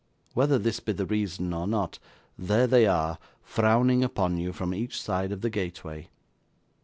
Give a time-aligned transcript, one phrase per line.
[0.33, 1.99] Whether this be the reason or not,
[2.35, 6.09] there they are, frowning upon you from each side of the gateway.